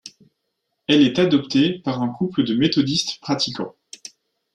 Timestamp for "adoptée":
1.19-1.77